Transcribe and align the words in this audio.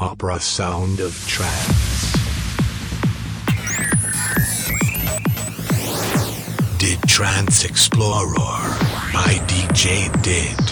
Opera 0.00 0.40
Sound 0.40 0.98
of 0.98 1.14
Trance. 1.28 2.12
Did 6.78 7.00
Trance 7.06 7.64
Explorer 7.64 8.34
by 9.12 9.38
DJ 9.46 10.10
Did. 10.20 10.63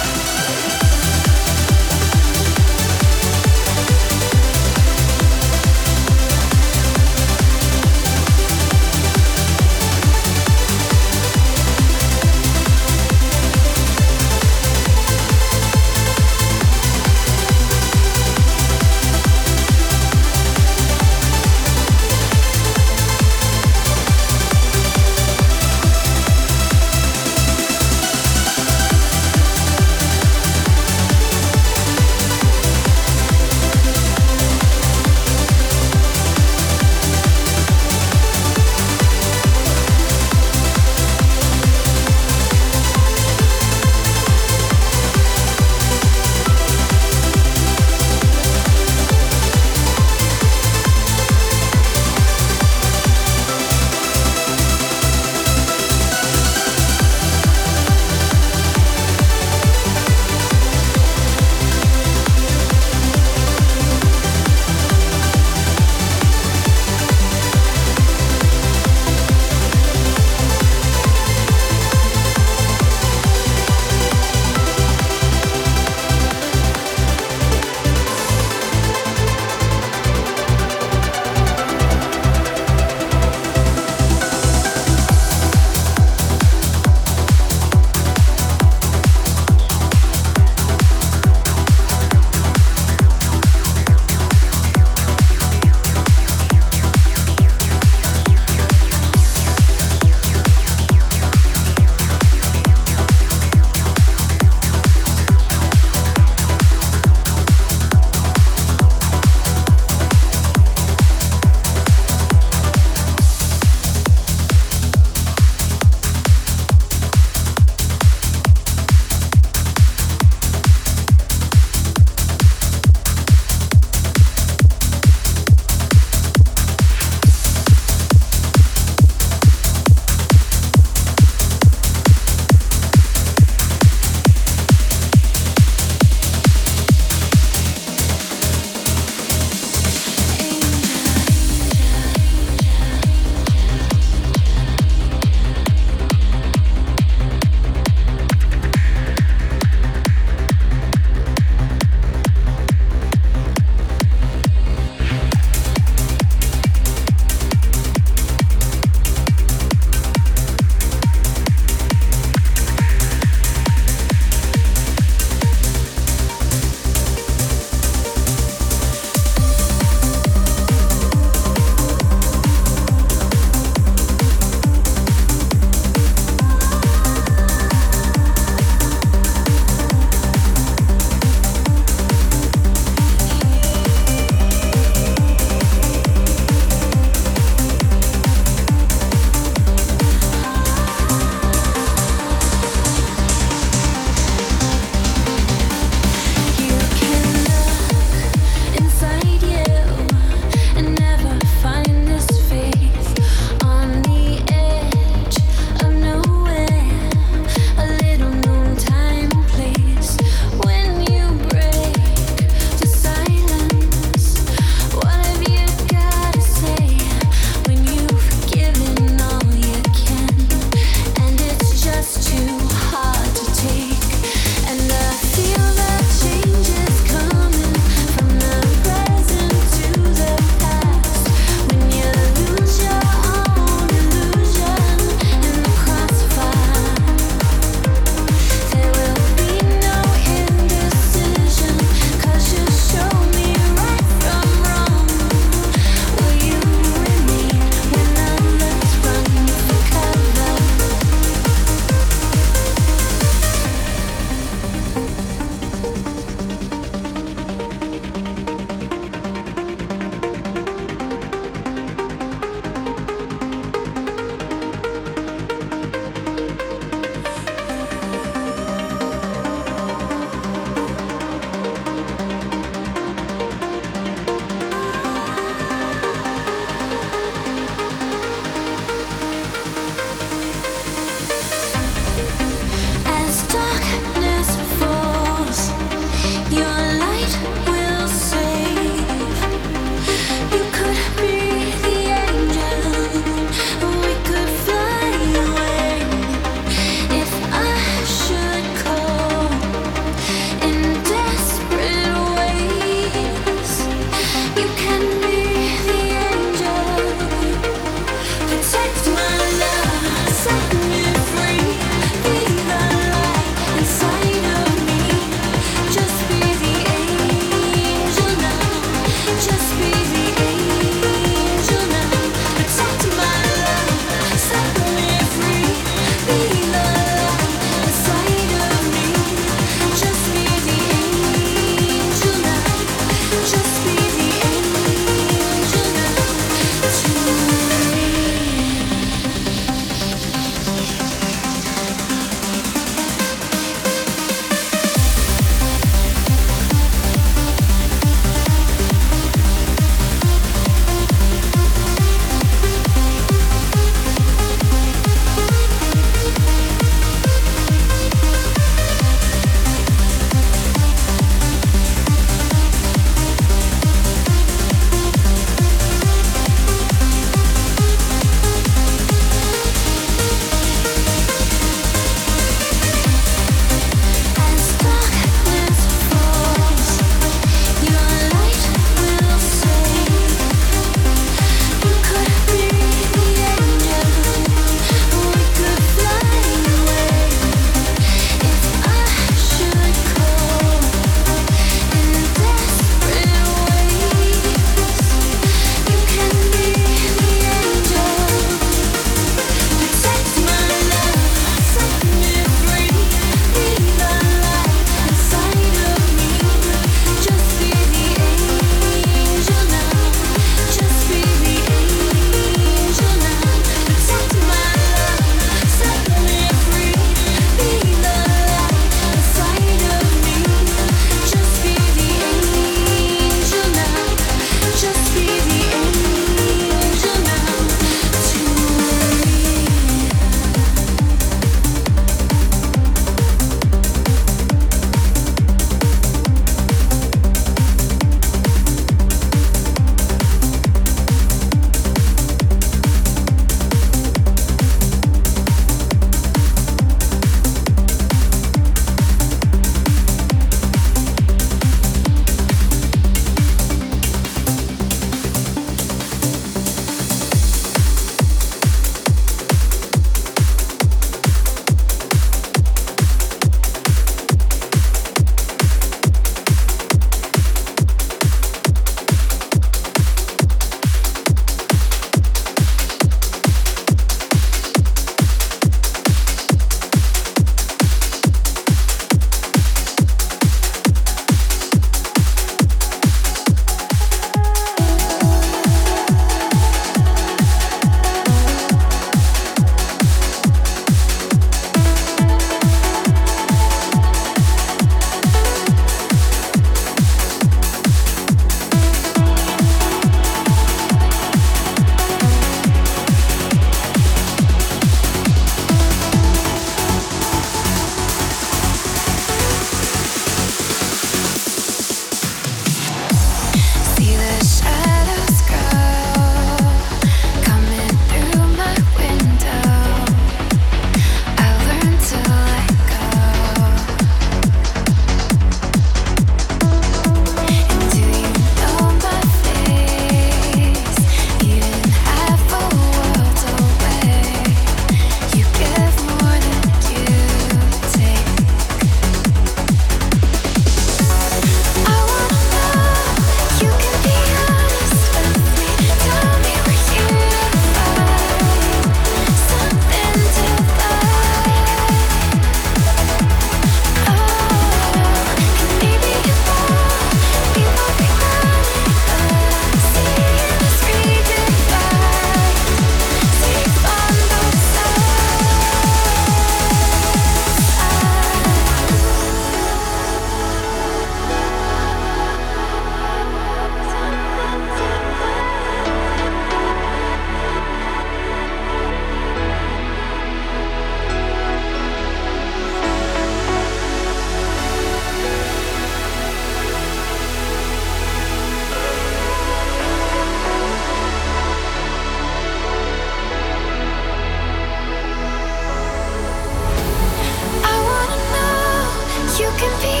can 599.61 599.79
be 599.79 600.00